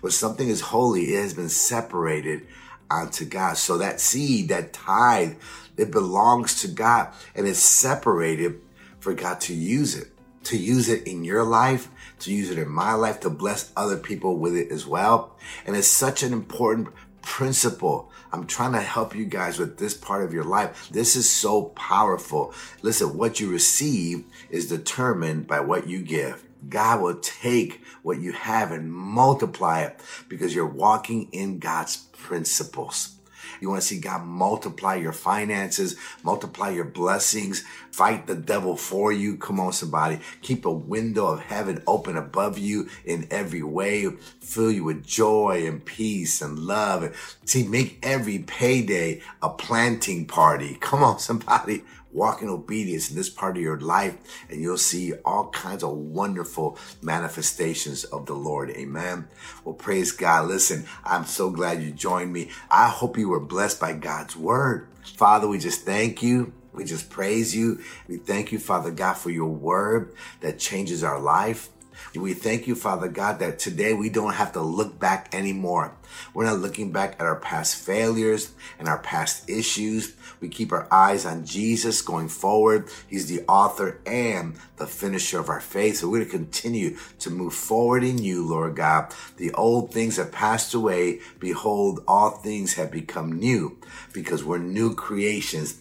When 0.00 0.10
something 0.10 0.48
is 0.48 0.60
holy, 0.60 1.14
it 1.14 1.22
has 1.22 1.34
been 1.34 1.48
separated 1.48 2.46
unto 2.90 3.24
God. 3.24 3.56
So 3.58 3.78
that 3.78 4.00
seed, 4.00 4.48
that 4.48 4.72
tithe, 4.72 5.36
it 5.76 5.92
belongs 5.92 6.60
to 6.62 6.68
God 6.68 7.12
and 7.34 7.46
it's 7.46 7.60
separated 7.60 8.60
for 8.98 9.14
God 9.14 9.40
to 9.42 9.54
use 9.54 9.94
it, 9.94 10.08
to 10.44 10.56
use 10.56 10.88
it 10.88 11.06
in 11.06 11.22
your 11.22 11.44
life, 11.44 11.88
to 12.20 12.32
use 12.32 12.50
it 12.50 12.58
in 12.58 12.68
my 12.68 12.94
life, 12.94 13.20
to 13.20 13.30
bless 13.30 13.72
other 13.76 13.96
people 13.96 14.36
with 14.36 14.56
it 14.56 14.72
as 14.72 14.86
well. 14.86 15.36
And 15.64 15.76
it's 15.76 15.88
such 15.88 16.22
an 16.22 16.32
important 16.32 16.88
principle. 17.22 18.10
I'm 18.32 18.46
trying 18.46 18.72
to 18.72 18.80
help 18.80 19.14
you 19.14 19.24
guys 19.24 19.58
with 19.58 19.78
this 19.78 19.94
part 19.94 20.24
of 20.24 20.32
your 20.32 20.44
life. 20.44 20.88
This 20.90 21.16
is 21.16 21.30
so 21.30 21.64
powerful. 21.64 22.54
Listen, 22.82 23.16
what 23.16 23.40
you 23.40 23.50
receive 23.50 24.24
is 24.50 24.68
determined 24.68 25.46
by 25.46 25.60
what 25.60 25.86
you 25.86 26.02
give. 26.02 26.44
God 26.68 27.00
will 27.00 27.16
take 27.16 27.80
what 28.02 28.20
you 28.20 28.32
have 28.32 28.70
and 28.70 28.92
multiply 28.92 29.82
it 29.82 30.00
because 30.28 30.54
you're 30.54 30.66
walking 30.66 31.28
in 31.32 31.58
God's 31.58 31.96
principles. 31.96 33.16
You 33.62 33.68
want 33.70 33.80
to 33.82 33.86
see 33.86 34.00
God 34.00 34.26
multiply 34.26 34.96
your 34.96 35.12
finances, 35.12 35.96
multiply 36.24 36.70
your 36.70 36.84
blessings, 36.84 37.62
fight 37.92 38.26
the 38.26 38.34
devil 38.34 38.76
for 38.76 39.12
you. 39.12 39.36
Come 39.36 39.60
on, 39.60 39.72
somebody. 39.72 40.18
Keep 40.42 40.66
a 40.66 40.72
window 40.72 41.28
of 41.28 41.40
heaven 41.40 41.80
open 41.86 42.16
above 42.16 42.58
you 42.58 42.88
in 43.04 43.28
every 43.30 43.62
way. 43.62 44.06
Fill 44.40 44.72
you 44.72 44.82
with 44.82 45.06
joy 45.06 45.64
and 45.64 45.84
peace 45.84 46.42
and 46.42 46.58
love. 46.58 47.38
See, 47.44 47.62
make 47.62 48.00
every 48.02 48.40
payday 48.40 49.22
a 49.40 49.50
planting 49.50 50.26
party. 50.26 50.76
Come 50.80 51.04
on, 51.04 51.20
somebody. 51.20 51.84
Walk 52.12 52.42
in 52.42 52.48
obedience 52.48 53.10
in 53.10 53.16
this 53.16 53.30
part 53.30 53.56
of 53.56 53.62
your 53.62 53.80
life 53.80 54.16
and 54.50 54.60
you'll 54.60 54.76
see 54.76 55.14
all 55.24 55.48
kinds 55.50 55.82
of 55.82 55.90
wonderful 55.90 56.78
manifestations 57.00 58.04
of 58.04 58.26
the 58.26 58.34
Lord. 58.34 58.70
Amen. 58.70 59.28
Well, 59.64 59.74
praise 59.74 60.12
God. 60.12 60.48
Listen, 60.48 60.86
I'm 61.04 61.24
so 61.24 61.50
glad 61.50 61.82
you 61.82 61.90
joined 61.90 62.32
me. 62.32 62.50
I 62.70 62.88
hope 62.88 63.18
you 63.18 63.28
were 63.28 63.40
blessed 63.40 63.80
by 63.80 63.94
God's 63.94 64.36
word. 64.36 64.88
Father, 65.16 65.48
we 65.48 65.58
just 65.58 65.82
thank 65.82 66.22
you. 66.22 66.52
We 66.72 66.84
just 66.84 67.10
praise 67.10 67.54
you. 67.54 67.80
We 68.08 68.16
thank 68.16 68.50
you, 68.50 68.58
Father 68.58 68.90
God, 68.90 69.14
for 69.14 69.30
your 69.30 69.50
word 69.50 70.14
that 70.40 70.58
changes 70.58 71.04
our 71.04 71.20
life. 71.20 71.68
We 72.14 72.34
thank 72.34 72.66
you, 72.66 72.74
Father 72.74 73.08
God, 73.08 73.38
that 73.38 73.58
today 73.58 73.94
we 73.94 74.08
don't 74.08 74.34
have 74.34 74.52
to 74.52 74.60
look 74.60 74.98
back 74.98 75.34
anymore. 75.34 75.96
We're 76.34 76.44
not 76.44 76.58
looking 76.60 76.92
back 76.92 77.14
at 77.14 77.26
our 77.26 77.36
past 77.36 77.76
failures 77.76 78.52
and 78.78 78.88
our 78.88 78.98
past 78.98 79.48
issues. 79.48 80.14
We 80.40 80.48
keep 80.48 80.72
our 80.72 80.86
eyes 80.92 81.24
on 81.24 81.44
Jesus 81.44 82.02
going 82.02 82.28
forward. 82.28 82.88
He's 83.08 83.26
the 83.26 83.44
author 83.48 84.00
and 84.06 84.56
the 84.76 84.86
finisher 84.86 85.38
of 85.38 85.48
our 85.48 85.60
faith. 85.60 85.98
So 85.98 86.08
we're 86.08 86.18
going 86.18 86.30
to 86.30 86.38
continue 86.38 86.96
to 87.20 87.30
move 87.30 87.54
forward 87.54 88.04
in 88.04 88.18
you, 88.18 88.46
Lord 88.46 88.76
God. 88.76 89.14
The 89.36 89.52
old 89.52 89.92
things 89.92 90.16
have 90.16 90.32
passed 90.32 90.74
away. 90.74 91.20
Behold, 91.38 92.04
all 92.06 92.30
things 92.30 92.74
have 92.74 92.90
become 92.90 93.32
new 93.32 93.78
because 94.12 94.44
we're 94.44 94.58
new 94.58 94.94
creations 94.94 95.78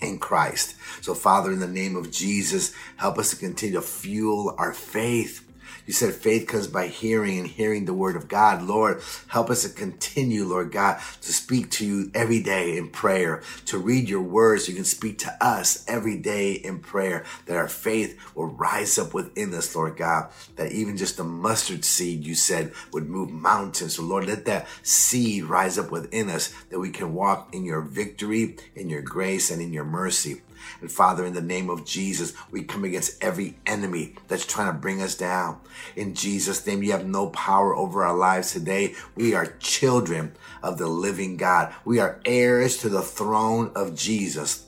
in 0.00 0.18
Christ. 0.18 0.76
So 1.00 1.14
Father, 1.14 1.52
in 1.52 1.60
the 1.60 1.66
name 1.66 1.96
of 1.96 2.10
Jesus, 2.10 2.72
help 2.96 3.18
us 3.18 3.30
to 3.30 3.36
continue 3.36 3.76
to 3.76 3.82
fuel 3.82 4.54
our 4.58 4.72
faith 4.72 5.43
you 5.86 5.92
said 5.92 6.14
faith 6.14 6.46
comes 6.46 6.66
by 6.66 6.86
hearing 6.86 7.38
and 7.38 7.46
hearing 7.46 7.84
the 7.84 7.94
word 7.94 8.16
of 8.16 8.28
God. 8.28 8.62
Lord, 8.62 9.02
help 9.28 9.50
us 9.50 9.62
to 9.62 9.68
continue, 9.68 10.44
Lord 10.44 10.72
God, 10.72 11.00
to 11.20 11.32
speak 11.32 11.70
to 11.72 11.86
you 11.86 12.10
every 12.14 12.42
day 12.42 12.76
in 12.76 12.88
prayer, 12.88 13.42
to 13.66 13.78
read 13.78 14.08
your 14.08 14.22
words. 14.22 14.64
So 14.64 14.70
you 14.70 14.76
can 14.76 14.84
speak 14.84 15.18
to 15.18 15.36
us 15.44 15.84
every 15.86 16.18
day 16.18 16.52
in 16.52 16.78
prayer, 16.78 17.24
that 17.46 17.56
our 17.56 17.68
faith 17.68 18.18
will 18.34 18.46
rise 18.46 18.98
up 18.98 19.12
within 19.14 19.52
us, 19.54 19.74
Lord 19.74 19.96
God, 19.96 20.30
that 20.56 20.72
even 20.72 20.96
just 20.96 21.18
a 21.18 21.24
mustard 21.24 21.84
seed, 21.84 22.24
you 22.24 22.34
said, 22.34 22.72
would 22.92 23.08
move 23.08 23.30
mountains. 23.30 23.96
So 23.96 24.02
Lord, 24.02 24.26
let 24.26 24.44
that 24.46 24.66
seed 24.82 25.44
rise 25.44 25.78
up 25.78 25.90
within 25.90 26.30
us 26.30 26.54
that 26.70 26.80
we 26.80 26.90
can 26.90 27.14
walk 27.14 27.54
in 27.54 27.64
your 27.64 27.82
victory, 27.82 28.56
in 28.74 28.88
your 28.88 29.02
grace, 29.02 29.50
and 29.50 29.60
in 29.60 29.72
your 29.72 29.84
mercy. 29.84 30.42
And 30.80 30.90
Father, 30.90 31.24
in 31.24 31.34
the 31.34 31.42
name 31.42 31.70
of 31.70 31.84
Jesus, 31.84 32.32
we 32.50 32.62
come 32.62 32.84
against 32.84 33.22
every 33.22 33.56
enemy 33.66 34.14
that's 34.28 34.46
trying 34.46 34.72
to 34.72 34.78
bring 34.78 35.02
us 35.02 35.14
down. 35.14 35.60
In 35.96 36.14
Jesus' 36.14 36.66
name, 36.66 36.82
you 36.82 36.92
have 36.92 37.06
no 37.06 37.28
power 37.28 37.74
over 37.74 38.04
our 38.04 38.16
lives 38.16 38.52
today. 38.52 38.94
We 39.14 39.34
are 39.34 39.56
children 39.58 40.36
of 40.62 40.78
the 40.78 40.86
living 40.86 41.36
God. 41.36 41.74
We 41.84 41.98
are 42.00 42.20
heirs 42.24 42.76
to 42.78 42.88
the 42.88 43.02
throne 43.02 43.72
of 43.74 43.94
Jesus. 43.94 44.66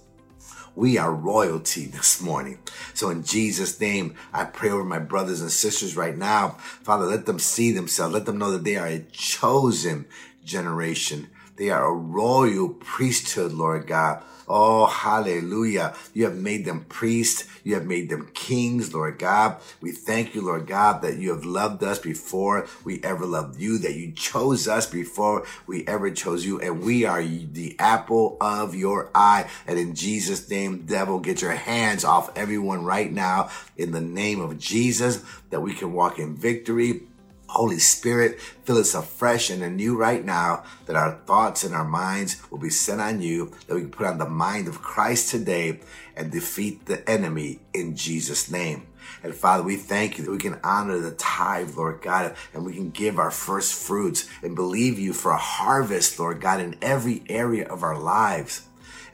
We 0.75 0.99
are 0.99 1.11
royalty 1.11 1.87
this 1.87 2.21
morning. 2.21 2.59
So 2.93 3.09
in 3.09 3.25
Jesus' 3.25 3.81
name, 3.81 4.15
I 4.33 4.45
pray 4.45 4.71
over 4.71 4.85
my 4.85 4.99
brothers 4.99 5.41
and 5.41 5.51
sisters 5.51 5.97
right 5.97 6.17
now. 6.17 6.51
Father, 6.83 7.07
let 7.07 7.25
them 7.25 7.39
see 7.39 7.73
themselves. 7.73 8.13
Let 8.13 8.27
them 8.27 8.37
know 8.37 8.51
that 8.51 8.65
they 8.65 8.77
are 8.77 8.87
a 8.87 9.01
chosen 9.11 10.05
generation. 10.45 11.31
They 11.57 11.71
are 11.71 11.87
a 11.87 11.93
royal 11.93 12.69
priesthood, 12.71 13.53
Lord 13.53 13.87
God. 13.87 14.23
Oh, 14.49 14.87
hallelujah. 14.87 15.97
You 16.15 16.25
have 16.25 16.37
made 16.37 16.65
them 16.65 16.85
priests. 16.85 17.49
You 17.65 17.75
have 17.75 17.87
made 17.87 18.09
them 18.09 18.31
kings, 18.33 18.95
Lord 18.95 19.19
God. 19.19 19.57
We 19.81 19.91
thank 19.91 20.35
you, 20.35 20.43
Lord 20.43 20.69
God, 20.69 21.03
that 21.03 21.17
you 21.17 21.31
have 21.31 21.45
loved 21.45 21.83
us 21.83 21.99
before 21.99 22.69
we 22.85 23.03
ever 23.03 23.27
loved 23.27 23.61
you, 23.61 23.79
that 23.79 23.95
you 23.95 24.13
chose 24.13 24.69
us 24.69 24.87
before 24.87 25.45
we 25.67 25.85
ever 25.89 26.13
chose 26.13 26.47
you. 26.47 26.61
And 26.61 26.83
we 26.83 27.05
are 27.05 27.23
the 27.23 27.75
apple 27.81 28.37
of 28.41 28.75
your 28.75 29.11
eye. 29.15 29.51
And 29.67 29.79
in 29.79 29.97
Jesus' 29.97 30.49
name, 30.49 30.87
devil, 30.87 31.19
get 31.19 31.43
your 31.43 31.53
hands 31.53 32.05
off 32.05 32.37
everyone 32.37 32.85
right 32.85 33.11
now 33.11 33.51
in 33.77 33.91
the 33.91 34.01
name 34.01 34.41
of 34.41 34.59
Jesus, 34.59 35.25
that 35.51 35.61
we 35.61 35.75
can 35.75 35.93
walk 35.93 36.21
in 36.21 36.37
victory 36.37 37.03
Holy 37.49 37.79
Spirit, 37.79 38.41
fill 38.41 38.79
us 38.79 38.95
afresh 38.95 39.51
and 39.51 39.63
anew 39.63 39.97
right 39.97 40.25
now 40.25 40.65
that 40.87 40.97
our 40.97 41.21
thoughts 41.27 41.65
and 41.65 41.75
our 41.75 41.85
minds 41.85 42.43
will 42.51 42.59
be 42.59 42.71
set 42.71 42.99
on 42.99 43.23
you, 43.23 43.53
that 43.67 43.75
we 43.75 43.83
can 43.83 43.91
put 43.91 44.07
on 44.07 44.19
the 44.19 44.29
mind 44.29 44.69
of 44.69 44.83
Christ 44.83 45.31
today 45.31 45.81
and 46.17 46.31
defeat 46.31 46.87
the 46.87 47.09
enemy 47.09 47.61
in 47.73 47.97
Jesus' 47.97 48.51
name. 48.51 48.87
And 49.23 49.35
Father, 49.35 49.63
we 49.63 49.77
thank 49.77 50.19
you 50.19 50.25
that 50.25 50.31
we 50.31 50.39
can 50.39 50.59
honor 50.65 50.99
the 50.99 51.13
tithe, 51.13 51.77
Lord 51.77 52.03
God, 52.03 52.35
and 52.53 52.65
we 52.65 52.75
can 52.75 52.91
give 52.91 53.19
our 53.19 53.31
first 53.31 53.75
fruits 53.75 54.29
and 54.43 54.57
believe 54.57 54.99
you 54.99 55.13
for 55.13 55.31
a 55.31 55.39
harvest, 55.39 56.19
Lord 56.19 56.41
God, 56.41 56.61
in 56.61 56.77
every 56.83 57.23
area 57.29 57.67
of 57.69 57.83
our 57.83 57.99
lives. 57.99 58.66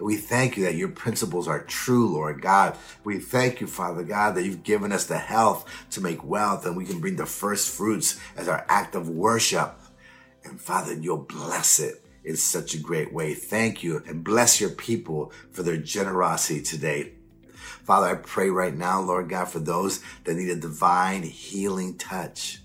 We 0.02 0.16
thank 0.16 0.56
you 0.56 0.64
that 0.64 0.74
your 0.74 0.88
principles 0.88 1.48
are 1.48 1.62
true, 1.62 2.12
Lord 2.12 2.42
God. 2.42 2.76
We 3.04 3.18
thank 3.18 3.60
you, 3.60 3.66
Father 3.66 4.02
God, 4.02 4.34
that 4.34 4.44
you've 4.44 4.62
given 4.62 4.92
us 4.92 5.06
the 5.06 5.18
health 5.18 5.68
to 5.90 6.00
make 6.00 6.24
wealth 6.24 6.66
and 6.66 6.76
we 6.76 6.84
can 6.84 7.00
bring 7.00 7.16
the 7.16 7.26
first 7.26 7.70
fruits 7.70 8.18
as 8.36 8.48
our 8.48 8.64
act 8.68 8.94
of 8.94 9.08
worship. 9.08 9.74
And 10.44 10.60
Father, 10.60 10.94
you'll 10.94 11.18
bless 11.18 11.78
it 11.78 12.04
in 12.24 12.36
such 12.36 12.74
a 12.74 12.78
great 12.78 13.12
way. 13.12 13.34
Thank 13.34 13.82
you 13.82 14.02
and 14.06 14.24
bless 14.24 14.60
your 14.60 14.70
people 14.70 15.32
for 15.50 15.62
their 15.62 15.76
generosity 15.76 16.62
today. 16.62 17.12
Father, 17.84 18.06
I 18.06 18.14
pray 18.14 18.48
right 18.48 18.74
now, 18.74 19.00
Lord 19.00 19.28
God, 19.28 19.46
for 19.46 19.58
those 19.58 20.00
that 20.24 20.34
need 20.34 20.50
a 20.50 20.56
divine 20.56 21.22
healing 21.24 21.98
touch. 21.98 22.60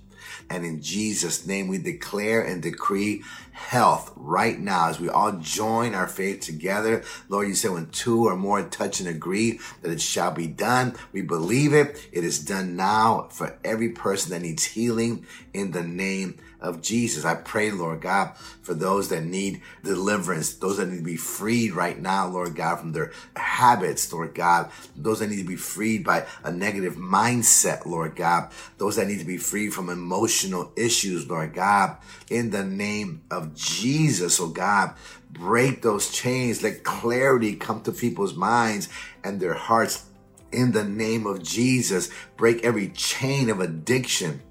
And 0.49 0.65
in 0.65 0.81
Jesus' 0.81 1.45
name, 1.45 1.67
we 1.67 1.77
declare 1.77 2.41
and 2.41 2.61
decree 2.61 3.23
health 3.57 4.13
right 4.15 4.59
now 4.59 4.87
as 4.87 4.99
we 4.99 5.09
all 5.09 5.31
join 5.33 5.95
our 5.95 6.07
faith 6.07 6.41
together. 6.41 7.03
Lord, 7.27 7.47
you 7.47 7.55
said 7.55 7.71
when 7.71 7.87
two 7.87 8.27
or 8.27 8.35
more 8.35 8.61
touch 8.61 8.99
and 8.99 9.09
agree 9.09 9.59
that 9.81 9.91
it 9.91 9.99
shall 9.99 10.31
be 10.31 10.45
done. 10.45 10.95
We 11.11 11.23
believe 11.23 11.73
it. 11.73 12.07
It 12.11 12.23
is 12.23 12.39
done 12.39 12.75
now 12.75 13.27
for 13.31 13.57
every 13.63 13.89
person 13.89 14.31
that 14.31 14.41
needs 14.41 14.63
healing 14.63 15.25
in 15.53 15.71
the 15.71 15.83
name 15.83 16.37
of 16.59 16.81
Jesus. 16.81 17.25
I 17.25 17.35
pray, 17.35 17.71
Lord 17.71 18.01
God, 18.01 18.35
for 18.61 18.73
those 18.73 19.09
that 19.09 19.23
need 19.23 19.61
deliverance, 19.83 20.53
those 20.55 20.77
that 20.77 20.89
need 20.89 20.97
to 20.97 21.03
be 21.03 21.17
freed 21.17 21.73
right 21.73 21.99
now, 21.99 22.27
Lord 22.27 22.55
God, 22.55 22.79
from 22.79 22.93
their 22.93 23.11
habits, 23.35 24.11
Lord 24.11 24.33
God, 24.33 24.71
those 24.95 25.19
that 25.19 25.29
need 25.29 25.37
to 25.37 25.47
be 25.47 25.55
freed 25.55 26.03
by 26.03 26.25
a 26.43 26.51
negative 26.51 26.95
mindset, 26.95 27.85
Lord 27.85 28.15
God, 28.15 28.51
those 28.77 28.95
that 28.95 29.07
need 29.07 29.19
to 29.19 29.25
be 29.25 29.37
freed 29.37 29.73
from 29.73 29.89
emotional 29.89 30.71
issues, 30.75 31.29
Lord 31.29 31.53
God, 31.53 31.97
in 32.29 32.49
the 32.49 32.63
name 32.63 33.21
of 33.29 33.46
Jesus, 33.55 34.39
oh 34.39 34.49
God, 34.49 34.93
break 35.29 35.81
those 35.81 36.11
chains, 36.11 36.63
let 36.63 36.83
clarity 36.83 37.55
come 37.55 37.81
to 37.83 37.91
people's 37.91 38.35
minds 38.35 38.89
and 39.23 39.39
their 39.39 39.53
hearts 39.53 40.05
in 40.51 40.71
the 40.71 40.83
name 40.83 41.25
of 41.25 41.43
Jesus. 41.43 42.09
Break 42.35 42.63
every 42.63 42.89
chain 42.89 43.49
of 43.49 43.59
addiction 43.59 44.41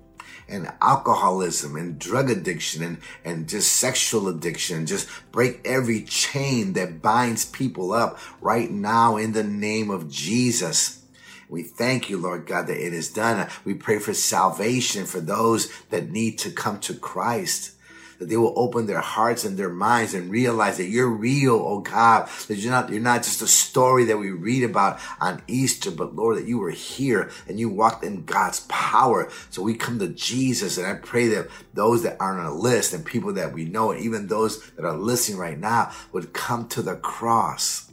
and 0.49 0.73
alcoholism 0.81 1.77
and 1.77 1.99
drug 1.99 2.31
addiction 2.31 2.83
and, 2.83 2.99
and 3.25 3.49
just 3.49 3.75
sexual 3.75 4.29
addiction. 4.29 4.87
Just 4.87 5.09
break 5.33 5.61
every 5.65 6.03
chain 6.03 6.75
that 6.75 7.03
binds 7.03 7.45
people 7.45 7.93
up 7.93 8.19
right 8.41 8.71
now 8.71 9.17
in 9.17 9.33
the 9.33 9.45
name 9.45 9.91
of 9.91 10.09
Jesus. 10.09 11.03
We 11.49 11.63
thank 11.63 12.11
you, 12.11 12.19
Lord 12.19 12.47
God, 12.47 12.67
that 12.67 12.85
it 12.85 12.93
is 12.93 13.13
done. 13.13 13.49
We 13.65 13.75
pray 13.75 13.99
for 13.99 14.15
salvation 14.15 15.07
for 15.07 15.21
those 15.21 15.73
that 15.91 16.11
need 16.11 16.39
to 16.39 16.51
come 16.51 16.81
to 16.81 16.95
Christ 16.95 17.76
that 18.19 18.29
they 18.29 18.37
will 18.37 18.55
open 18.57 18.87
their 18.87 19.01
hearts 19.01 19.45
and 19.45 19.57
their 19.57 19.71
minds 19.71 20.15
and 20.15 20.31
realize 20.31 20.77
that 20.79 20.87
you're 20.87 21.09
real, 21.09 21.55
oh 21.55 21.81
God, 21.81 22.29
that 22.49 22.57
you're 22.57 22.73
not, 22.73 22.91
you're 22.91 23.01
not 23.01 23.23
just 23.23 23.43
a 23.43 23.47
story 23.47 24.05
that 24.05 24.19
we 24.19 24.31
read 24.31 24.65
about 24.65 24.99
on 25.21 25.43
Easter, 25.47 25.91
but 25.91 26.15
Lord, 26.15 26.39
that 26.39 26.49
you 26.49 26.59
were 26.59 26.71
here 26.71 27.31
and 27.49 27.61
you 27.61 27.69
walked 27.69 28.05
in 28.05 28.25
God's 28.25 28.61
power. 28.69 29.31
So 29.51 29.63
we 29.63 29.75
come 29.75 29.99
to 29.99 30.09
Jesus 30.09 30.79
and 30.79 30.87
I 30.87 30.95
pray 30.95 31.29
that 31.29 31.49
those 31.75 32.03
that 32.03 32.17
aren't 32.21 32.41
on 32.41 32.47
a 32.47 32.55
list 32.55 32.93
and 32.93 33.05
people 33.05 33.33
that 33.35 33.53
we 33.53 33.65
know 33.65 33.91
and 33.91 34.01
even 34.01 34.27
those 34.27 34.71
that 34.73 34.85
are 34.85 34.97
listening 34.97 35.39
right 35.39 35.59
now 35.59 35.93
would 36.13 36.33
come 36.33 36.69
to 36.69 36.83
the 36.83 36.97
cross 36.97 37.91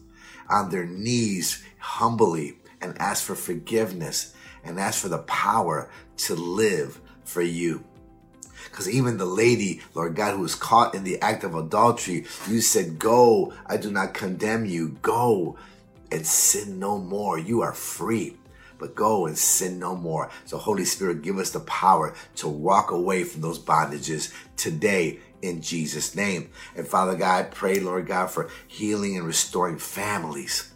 on 0.49 0.69
their 0.69 0.85
knees 0.85 1.63
humbly 1.79 2.57
and 2.81 2.97
ask 2.99 3.23
for 3.23 3.35
forgiveness 3.35 4.33
and 4.63 4.79
ask 4.79 5.01
for 5.01 5.09
the 5.09 5.19
power 5.19 5.89
to 6.17 6.35
live 6.35 6.99
for 7.23 7.41
you. 7.41 7.83
Because 8.73 8.89
even 8.89 9.17
the 9.17 9.25
lady, 9.25 9.81
Lord 9.93 10.15
God, 10.15 10.33
who 10.33 10.41
was 10.41 10.55
caught 10.55 10.95
in 10.95 11.03
the 11.03 11.21
act 11.21 11.43
of 11.43 11.53
adultery, 11.53 12.25
you 12.49 12.59
said, 12.59 12.97
Go, 12.97 13.53
I 13.67 13.77
do 13.77 13.91
not 13.91 14.15
condemn 14.15 14.65
you. 14.65 14.97
Go 15.03 15.57
and 16.11 16.25
sin 16.25 16.79
no 16.79 16.97
more. 16.97 17.37
You 17.37 17.61
are 17.61 17.73
free. 17.73 18.35
But 18.79 18.95
go 18.95 19.27
and 19.27 19.37
sin 19.37 19.77
no 19.77 19.95
more. 19.95 20.31
So, 20.45 20.57
Holy 20.57 20.85
Spirit, 20.85 21.21
give 21.21 21.37
us 21.37 21.51
the 21.51 21.59
power 21.59 22.15
to 22.37 22.47
walk 22.47 22.89
away 22.89 23.23
from 23.25 23.41
those 23.41 23.59
bondages 23.59 24.33
today 24.57 25.19
in 25.43 25.61
Jesus' 25.61 26.15
name. 26.15 26.49
And 26.75 26.87
Father 26.87 27.15
God, 27.15 27.45
I 27.45 27.47
pray, 27.47 27.79
Lord 27.79 28.07
God, 28.07 28.31
for 28.31 28.49
healing 28.67 29.15
and 29.15 29.27
restoring 29.27 29.77
families. 29.77 30.72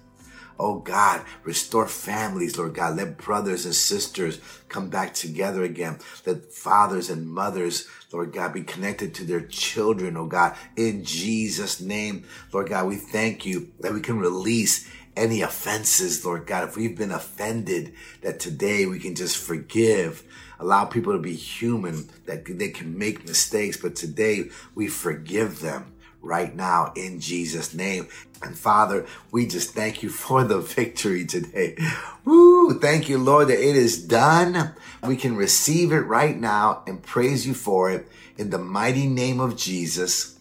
Oh 0.60 0.80
God, 0.80 1.22
restore 1.44 1.88
families, 1.88 2.58
Lord 2.58 2.74
God. 2.74 2.98
Let 2.98 3.18
brothers 3.18 3.66
and 3.66 3.76
sisters 3.76 4.40
come 4.70 4.90
back 4.90 5.14
together 5.14 5.64
again. 5.64 6.00
Let 6.26 6.52
fathers 6.52 7.10
and 7.10 7.30
mothers, 7.30 7.88
Lord 8.12 8.34
God, 8.34 8.54
be 8.54 8.64
connected 8.64 9.14
to 9.16 9.24
their 9.24 9.42
children, 9.42 10.18
oh 10.18 10.26
God, 10.26 10.56
in 10.76 11.04
Jesus' 11.04 11.80
name. 11.80 12.26
Lord 12.52 12.70
God, 12.70 12.88
we 12.88 12.96
thank 12.96 13.46
you 13.46 13.72
that 13.82 13.94
we 13.94 14.02
can 14.02 14.20
release 14.20 14.90
any 15.16 15.42
offenses, 15.42 16.24
Lord 16.26 16.46
God, 16.46 16.70
if 16.70 16.78
we've 16.78 16.98
been 16.98 17.12
offended, 17.12 17.94
that 18.22 18.40
today 18.40 18.86
we 18.86 19.00
can 19.00 19.16
just 19.16 19.38
forgive. 19.38 20.24
Allow 20.60 20.86
people 20.86 21.14
to 21.14 21.20
be 21.20 21.36
human, 21.36 22.10
that 22.26 22.46
they 22.46 22.70
can 22.70 22.98
make 22.98 23.28
mistakes, 23.28 23.78
but 23.78 23.96
today 23.96 24.50
we 24.74 24.88
forgive 24.88 25.60
them 25.60 25.94
right 26.22 26.56
now 26.56 26.92
in 26.96 27.20
Jesus' 27.20 27.74
name. 27.74 28.08
And 28.42 28.58
Father, 28.58 29.06
we 29.32 29.48
just 29.48 29.74
thank 29.74 30.04
you 30.04 30.10
for 30.10 30.44
the 30.44 30.60
victory 30.60 31.26
today. 31.26 31.78
Woo! 32.26 32.80
Thank 32.80 33.10
you, 33.10 33.18
Lord, 33.18 33.48
that 33.48 33.60
it 33.60 33.76
is 33.76 34.04
done. 34.04 34.74
We 35.04 35.16
can 35.16 35.36
receive 35.36 35.92
it 35.92 36.02
right 36.02 36.38
now 36.38 36.84
and 36.86 37.02
praise 37.02 37.48
you 37.48 37.54
for 37.54 37.90
it 37.90 38.08
in 38.38 38.50
the 38.50 38.58
mighty 38.58 39.08
name 39.08 39.40
of 39.40 39.56
Jesus. 39.56 40.38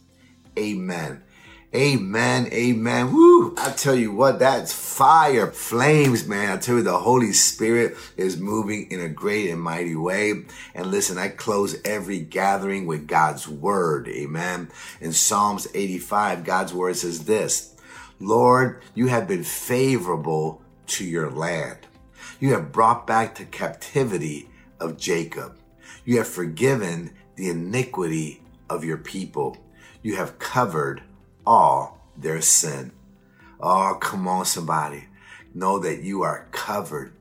Amen. 0.59 1.23
Amen. 1.77 2.49
Amen. 2.55 3.13
Woo. 3.13 3.55
I 3.59 3.71
tell 3.71 3.95
you 3.95 4.11
what, 4.11 4.39
that's 4.39 4.73
fire 4.73 5.49
flames, 5.49 6.27
man. 6.27 6.51
I 6.51 6.57
tell 6.57 6.77
you, 6.77 6.83
the 6.83 6.97
Holy 6.97 7.35
Spirit 7.35 7.99
is 8.17 8.41
moving 8.41 8.91
in 8.91 9.03
a 9.03 9.11
great 9.11 9.51
and 9.51 9.61
mighty 9.61 9.95
way. 9.95 10.45
And 10.75 10.87
listen, 10.87 11.19
I 11.19 11.29
close 11.29 11.79
every 11.85 12.21
gathering 12.21 12.87
with 12.87 13.07
God's 13.07 13.47
word. 13.47 14.09
Amen. 14.09 14.71
In 15.03 15.13
Psalms 15.13 15.69
85, 15.75 16.45
God's 16.45 16.73
word 16.73 16.97
says 16.97 17.27
this, 17.27 17.75
Lord, 18.19 18.83
you 18.95 19.09
have 19.09 19.29
been 19.29 19.45
favorable 19.45 20.63
to 20.87 21.05
your 21.05 21.31
land. 21.31 21.87
You 22.41 22.55
have 22.55 22.73
brought 22.73 23.07
back 23.07 23.35
the 23.35 23.45
captivity 23.45 24.49
of 24.81 24.97
Jacob. 24.97 25.59
You 26.07 26.17
have 26.17 26.29
forgiven 26.29 27.13
the 27.35 27.51
iniquity 27.51 28.41
of 28.71 28.83
your 28.83 28.97
people. 28.97 29.59
You 30.01 30.17
have 30.17 30.39
covered 30.39 31.03
all 31.47 32.01
their 32.17 32.41
sin. 32.41 32.93
Oh, 33.61 33.97
come 34.01 34.29
on, 34.29 34.45
somebody. 34.45 35.05
Know 35.55 35.79
that 35.79 36.03
you 36.03 36.23
are 36.23 36.49
covered, 36.51 37.13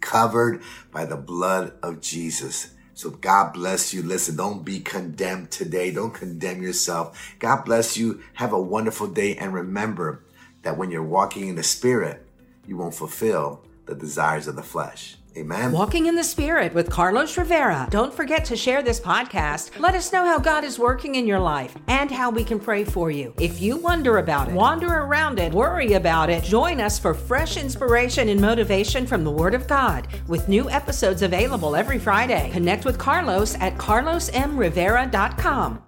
covered 0.00 0.62
by 0.90 1.06
the 1.06 1.16
blood 1.16 1.72
of 1.82 2.00
Jesus. 2.00 2.74
So 2.94 3.10
God 3.10 3.54
bless 3.54 3.94
you. 3.94 4.02
Listen, 4.02 4.36
don't 4.36 4.64
be 4.64 4.80
condemned 4.80 5.50
today. 5.50 5.90
Don't 5.90 6.12
condemn 6.12 6.62
yourself. 6.62 7.34
God 7.38 7.64
bless 7.64 7.96
you. 7.96 8.20
Have 8.34 8.52
a 8.52 8.60
wonderful 8.60 9.06
day. 9.06 9.36
And 9.36 9.54
remember 9.54 10.22
that 10.62 10.76
when 10.76 10.90
you're 10.90 11.02
walking 11.02 11.48
in 11.48 11.54
the 11.54 11.62
spirit, 11.62 12.26
you 12.66 12.76
won't 12.76 12.94
fulfill 12.94 13.64
the 13.86 13.94
desires 13.94 14.46
of 14.46 14.56
the 14.56 14.62
flesh. 14.62 15.16
Amen. 15.36 15.72
Walking 15.72 16.06
in 16.06 16.16
the 16.16 16.24
Spirit 16.24 16.74
with 16.74 16.90
Carlos 16.90 17.38
Rivera. 17.38 17.86
Don't 17.90 18.12
forget 18.12 18.44
to 18.46 18.56
share 18.56 18.82
this 18.82 19.00
podcast. 19.00 19.78
Let 19.78 19.94
us 19.94 20.12
know 20.12 20.24
how 20.24 20.38
God 20.38 20.64
is 20.64 20.78
working 20.78 21.14
in 21.14 21.26
your 21.26 21.38
life 21.38 21.76
and 21.88 22.10
how 22.10 22.30
we 22.30 22.42
can 22.42 22.58
pray 22.58 22.84
for 22.84 23.10
you. 23.10 23.32
If 23.38 23.60
you 23.60 23.76
wonder 23.76 24.18
about 24.18 24.48
it, 24.48 24.54
wander 24.54 24.88
around 24.88 25.38
it, 25.38 25.52
worry 25.52 25.92
about 25.92 26.30
it, 26.30 26.42
join 26.42 26.80
us 26.80 26.98
for 26.98 27.14
fresh 27.14 27.56
inspiration 27.56 28.28
and 28.28 28.40
motivation 28.40 29.06
from 29.06 29.22
the 29.22 29.30
Word 29.30 29.54
of 29.54 29.68
God 29.68 30.08
with 30.26 30.48
new 30.48 30.68
episodes 30.68 31.22
available 31.22 31.76
every 31.76 31.98
Friday. 31.98 32.50
Connect 32.52 32.84
with 32.84 32.98
Carlos 32.98 33.54
at 33.60 33.78
carlosmrivera.com. 33.78 35.82